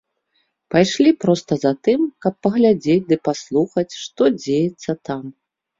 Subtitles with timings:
[0.75, 5.23] Пайшлі проста затым, каб паглядзець ды паслухаць, што дзеецца там.